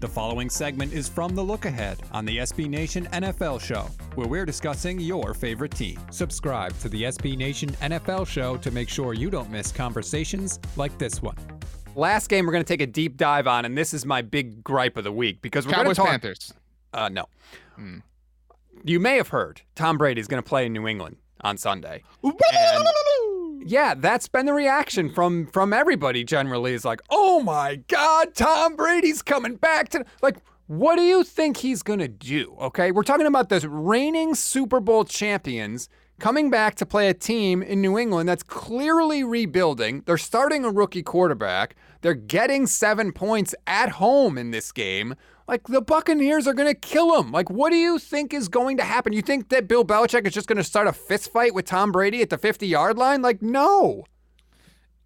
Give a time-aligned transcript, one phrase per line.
[0.00, 4.28] The following segment is from The Look Ahead on the SB Nation NFL Show, where
[4.28, 5.98] we're discussing your favorite team.
[6.12, 10.96] Subscribe to the SB Nation NFL Show to make sure you don't miss conversations like
[10.98, 11.34] this one.
[11.96, 14.62] Last game we're going to take a deep dive on, and this is my big
[14.62, 16.06] gripe of the week because we're going to Cowboys talk.
[16.10, 16.52] Panthers.
[16.94, 17.24] Uh, no.
[17.74, 17.98] Hmm.
[18.84, 22.04] You may have heard Tom Brady is going to play in New England on Sunday.
[22.22, 22.88] And-
[23.64, 28.76] yeah, that's been the reaction from from everybody generally is like, "Oh my god, Tom
[28.76, 32.90] Brady's coming back to like what do you think he's going to do?" Okay?
[32.90, 37.80] We're talking about the reigning Super Bowl champions coming back to play a team in
[37.80, 40.02] New England that's clearly rebuilding.
[40.04, 41.76] They're starting a rookie quarterback.
[42.00, 45.14] They're getting 7 points at home in this game.
[45.48, 47.32] Like the Buccaneers are going to kill him.
[47.32, 49.14] Like, what do you think is going to happen?
[49.14, 51.90] You think that Bill Belichick is just going to start a fist fight with Tom
[51.90, 53.22] Brady at the 50 yard line?
[53.22, 54.04] Like, no.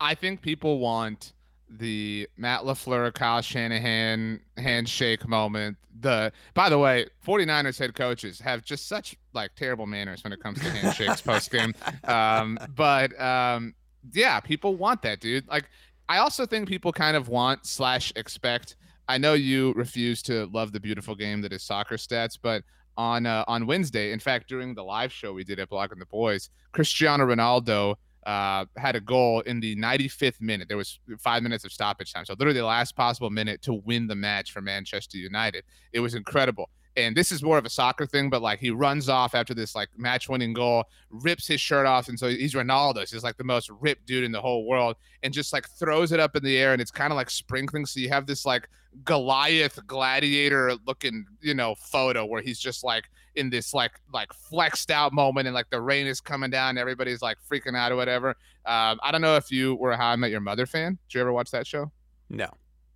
[0.00, 1.32] I think people want
[1.70, 5.76] the Matt LaFleur, Kyle Shanahan handshake moment.
[6.00, 10.40] The by the way, 49ers head coaches have just such like terrible manners when it
[10.40, 11.74] comes to handshakes post game.
[12.04, 13.74] Um, but um,
[14.12, 15.46] yeah, people want that, dude.
[15.48, 15.68] Like
[16.08, 18.76] I also think people kind of want slash expect.
[19.12, 22.62] I know you refuse to love the beautiful game that is soccer stats, but
[22.96, 26.06] on uh, on Wednesday, in fact, during the live show we did at Blogging the
[26.06, 30.66] Boys, Cristiano Ronaldo uh, had a goal in the 95th minute.
[30.66, 34.06] There was five minutes of stoppage time, so literally the last possible minute to win
[34.06, 35.64] the match for Manchester United.
[35.92, 36.70] It was incredible.
[36.96, 39.74] And this is more of a soccer thing, but like he runs off after this
[39.74, 43.10] like match-winning goal, rips his shirt off, and so he's Ronaldo.
[43.10, 46.20] He's like the most ripped dude in the whole world, and just like throws it
[46.20, 47.86] up in the air, and it's kind of like sprinkling.
[47.86, 48.68] So you have this like
[49.04, 54.90] Goliath gladiator looking, you know, photo where he's just like in this like like flexed
[54.90, 58.30] out moment and like the rain is coming down everybody's like freaking out or whatever.
[58.66, 60.98] Um, I don't know if you were a How I Met Your Mother fan.
[61.08, 61.90] Did you ever watch that show?
[62.28, 62.48] No.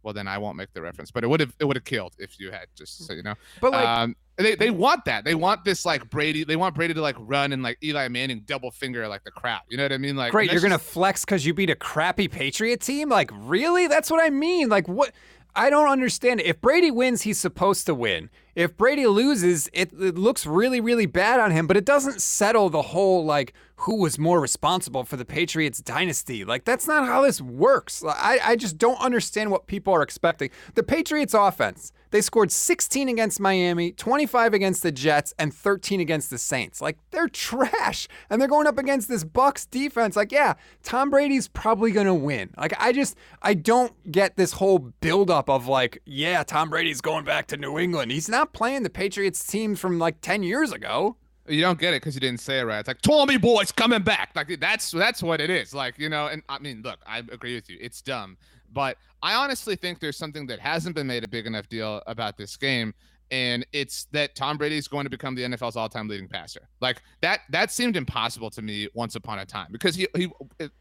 [0.06, 2.14] Well, then I won't make the reference, but it would have it would have killed
[2.16, 3.34] if you had just so you know.
[3.60, 5.24] But like, um, they they want that.
[5.24, 6.44] They want this like Brady.
[6.44, 9.64] They want Brady to like run and like Eli Manning double finger like the crap.
[9.68, 10.14] You know what I mean?
[10.14, 13.08] Like great, you're going to flex because you beat a crappy Patriot team?
[13.08, 13.88] Like, really?
[13.88, 14.68] That's what I mean.
[14.68, 15.10] Like, what?
[15.56, 16.40] I don't understand.
[16.40, 18.30] If Brady wins, he's supposed to win.
[18.54, 22.70] If Brady loses, it, it looks really, really bad on him, but it doesn't settle
[22.70, 26.44] the whole, like, who was more responsible for the Patriots dynasty.
[26.44, 28.02] Like, that's not how this works.
[28.06, 30.50] I, I just don't understand what people are expecting.
[30.74, 36.30] The Patriots offense, they scored 16 against Miami, 25 against the Jets, and 13 against
[36.30, 36.80] the Saints.
[36.80, 38.08] Like, they're trash.
[38.30, 40.16] And they're going up against this Bucks defense.
[40.16, 42.50] Like, yeah, Tom Brady's probably going to win.
[42.56, 47.24] Like, I just, I don't get this whole buildup of, like, yeah, Tom Brady's going
[47.24, 48.10] back to New England.
[48.10, 51.16] He's not playing the Patriots team from like 10 years ago.
[51.48, 52.78] You don't get it because you didn't say it right.
[52.78, 54.30] It's like Tommy Boy's coming back.
[54.34, 55.74] Like that's that's what it is.
[55.74, 57.78] Like you know, and I mean, look, I agree with you.
[57.80, 58.36] It's dumb,
[58.72, 62.36] but I honestly think there's something that hasn't been made a big enough deal about
[62.36, 62.94] this game,
[63.30, 66.68] and it's that Tom Brady is going to become the NFL's all-time leading passer.
[66.80, 70.28] Like that that seemed impossible to me once upon a time because he he.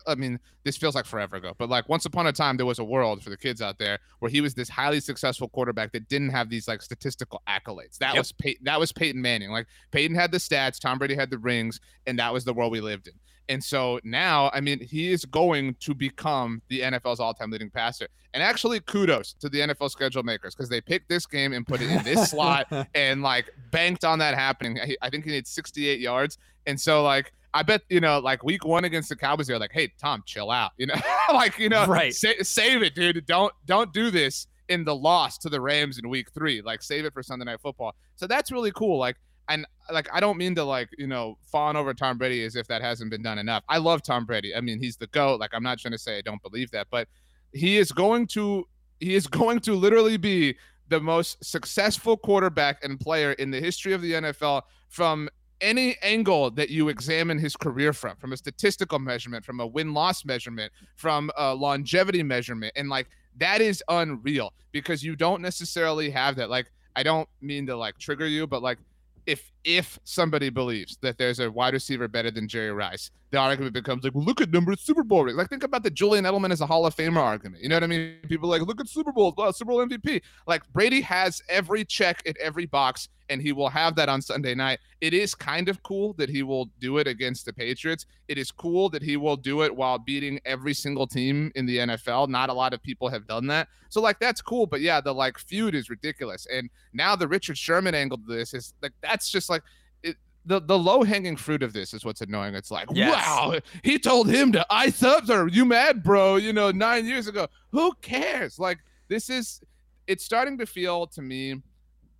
[0.07, 2.79] I mean, this feels like forever ago, but like once upon a time there was
[2.79, 6.07] a world for the kids out there where he was this highly successful quarterback that
[6.07, 7.97] didn't have these like statistical accolades.
[7.97, 8.17] That Yep.
[8.21, 9.49] was Pey- that was Peyton Manning.
[9.51, 12.71] Like Peyton had the stats, Tom Brady had the rings, and that was the world
[12.71, 13.13] we lived in.
[13.49, 18.07] And so now, I mean, he is going to become the NFL's all-time leading passer.
[18.33, 21.81] And actually, kudos to the NFL schedule makers because they picked this game and put
[21.81, 24.79] it in this slot and like banked on that happening.
[24.79, 26.37] I, I think he needs 68 yards.
[26.65, 29.71] And so, like, I bet you know, like week one against the Cowboys, they're like,
[29.71, 30.95] "Hey, Tom, chill out," you know,
[31.33, 32.13] like you know, Right.
[32.13, 33.25] sa- save it, dude.
[33.25, 36.61] Don't don't do this in the loss to the Rams in week three.
[36.61, 37.95] Like, save it for Sunday Night Football.
[38.17, 38.97] So that's really cool.
[38.97, 39.15] Like,
[39.49, 42.67] and like I don't mean to like you know fawn over Tom Brady as if
[42.67, 43.63] that hasn't been done enough.
[43.69, 44.55] I love Tom Brady.
[44.55, 45.39] I mean, he's the goat.
[45.39, 47.07] Like, I'm not trying to say I don't believe that, but
[47.53, 48.67] he is going to
[48.99, 50.55] he is going to literally be
[50.87, 55.29] the most successful quarterback and player in the history of the NFL from
[55.61, 59.93] any angle that you examine his career from, from a statistical measurement, from a win
[59.93, 62.73] loss measurement, from a longevity measurement.
[62.75, 63.07] And like
[63.37, 66.49] that is unreal because you don't necessarily have that.
[66.49, 68.77] Like, I don't mean to like trigger you, but like
[69.25, 73.73] if if somebody believes that there's a wide receiver better than Jerry Rice, the argument
[73.73, 75.29] becomes like, well, look at number of Super Bowl.
[75.29, 77.61] Like, think about the Julian Edelman as a Hall of Famer argument.
[77.63, 78.17] You know what I mean?
[78.29, 80.21] People like, look at Super Bowl, uh, Super Bowl MVP.
[80.47, 84.53] Like, Brady has every check at every box, and he will have that on Sunday
[84.53, 84.79] night.
[85.01, 88.05] It is kind of cool that he will do it against the Patriots.
[88.27, 91.79] It is cool that he will do it while beating every single team in the
[91.79, 92.29] NFL.
[92.29, 93.67] Not a lot of people have done that.
[93.89, 94.65] So, like, that's cool.
[94.65, 96.47] But yeah, the like feud is ridiculous.
[96.51, 99.54] And now the Richard Sherman angle to this is like, that's just like,
[100.03, 100.15] it,
[100.45, 102.55] the, the low hanging fruit of this is what's annoying.
[102.55, 103.13] It's like, Yes.
[103.13, 105.29] wow, he told him to ice up.
[105.29, 106.35] Or you mad, bro?
[106.37, 107.47] You know, nine years ago.
[107.71, 108.59] Who cares?
[108.59, 109.61] Like, this is
[110.07, 111.61] it's starting to feel to me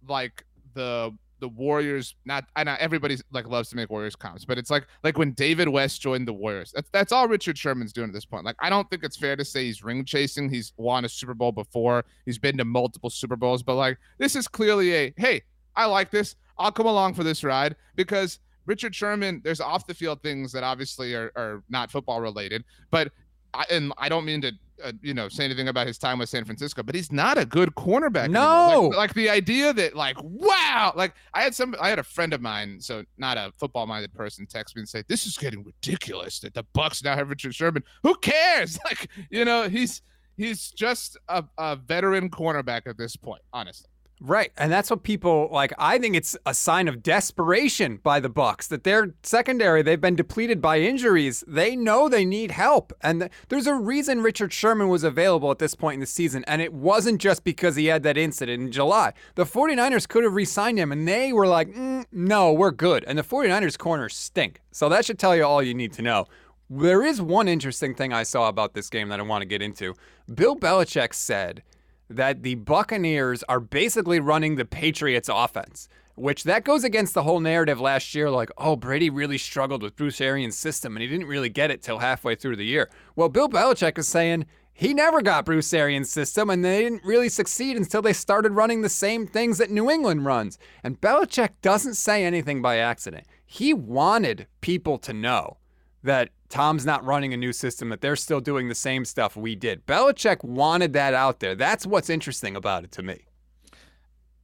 [0.07, 0.43] like
[0.73, 2.15] the the Warriors.
[2.25, 5.31] Not I know everybody's like loves to make Warriors comps, but it's like like when
[5.33, 6.71] David West joined the Warriors.
[6.73, 8.45] That's that's all Richard Sherman's doing at this point.
[8.45, 10.49] Like I don't think it's fair to say he's ring chasing.
[10.49, 12.05] He's won a Super Bowl before.
[12.25, 15.41] He's been to multiple Super Bowls, but like this is clearly a hey,
[15.75, 16.35] I like this.
[16.57, 20.63] I'll come along for this ride because Richard Sherman, there's off the field things that
[20.63, 23.11] obviously are, are not football related, but
[23.53, 24.51] I, and I don't mean to
[24.83, 27.45] uh, you know say anything about his time with San Francisco, but he's not a
[27.45, 28.29] good cornerback.
[28.29, 32.03] No, like, like, the idea that like wow, like I had some, I had a
[32.03, 35.37] friend of mine, so not a football minded person, text me and say this is
[35.37, 37.83] getting ridiculous that the Bucks now have Richard Sherman.
[38.03, 38.77] Who cares?
[38.85, 40.03] Like you know he's
[40.37, 43.89] he's just a, a veteran cornerback at this point, honestly.
[44.21, 44.51] Right.
[44.57, 48.67] And that's what people like I think it's a sign of desperation by the Bucks
[48.67, 51.43] that their secondary they've been depleted by injuries.
[51.47, 52.93] They know they need help.
[53.01, 56.45] And th- there's a reason Richard Sherman was available at this point in the season
[56.47, 59.11] and it wasn't just because he had that incident in July.
[59.35, 63.19] The 49ers could have re-signed him and they were like, mm, "No, we're good." And
[63.19, 64.61] the 49ers corners stink.
[64.71, 66.25] So that should tell you all you need to know.
[66.69, 69.61] There is one interesting thing I saw about this game that I want to get
[69.61, 69.93] into.
[70.33, 71.61] Bill Belichick said
[72.09, 77.39] that the Buccaneers are basically running the Patriots offense, which that goes against the whole
[77.39, 81.27] narrative last year like, oh, Brady really struggled with Bruce Arians' system and he didn't
[81.27, 82.89] really get it till halfway through the year.
[83.15, 87.29] Well, Bill Belichick is saying he never got Bruce Arians' system and they didn't really
[87.29, 90.57] succeed until they started running the same things that New England runs.
[90.83, 93.25] And Belichick doesn't say anything by accident.
[93.45, 95.57] He wanted people to know
[96.03, 99.55] that Tom's not running a new system, that they're still doing the same stuff we
[99.55, 99.85] did.
[99.85, 101.53] Belichick wanted that out there.
[101.53, 103.25] That's what's interesting about it to me.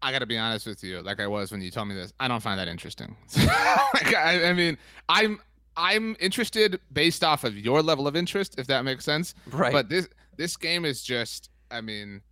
[0.02, 2.12] I got to be honest with you, like I was when you told me this.
[2.20, 3.16] I don't find that interesting.
[3.38, 4.78] like, I, I, mean,
[5.08, 5.40] I'm
[5.78, 9.34] I'm interested based off of your level of interest, if that makes sense.
[9.50, 9.72] Right.
[9.72, 12.24] But this this game is just, I mean,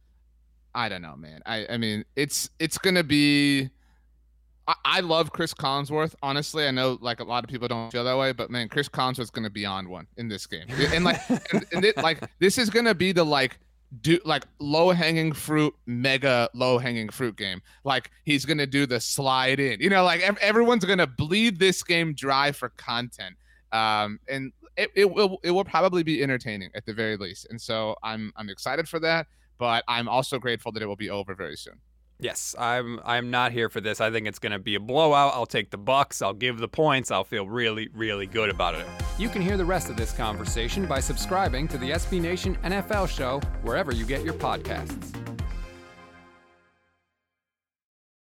[0.76, 1.42] I don't know, man.
[1.46, 3.70] I I mean, it's it's gonna be
[4.86, 6.16] I, love Cris Collinsworth.
[6.22, 8.90] Honestly, I know like a lot of people don't feel that way, but man, Cris
[8.90, 12.58] Collinsworth's gonna be on one in this game, and like, and, and it, like this
[12.58, 13.60] is gonna be the like
[14.02, 17.62] do like low hanging fruit, mega low hanging fruit game.
[17.84, 21.84] Like he's gonna do the slide in, you know, like ev- everyone's gonna bleed this
[21.84, 23.36] game dry for content.
[23.72, 27.48] Um, and it, it will it will probably be entertaining at the very least.
[27.50, 29.28] And so I'm I'm excited for that,
[29.58, 31.80] but I'm also grateful that it will be over very soon.
[32.22, 34.02] Yes, I'm I'm not here for this.
[34.02, 35.34] I think it's going to be a blowout.
[35.34, 36.22] I'll take the bucks.
[36.22, 37.12] I'll give the points.
[37.12, 38.86] I'll feel really really good about it.
[39.18, 43.08] You can hear the rest of this conversation by subscribing to the SB Nation NFL
[43.08, 45.29] show wherever you get your podcasts.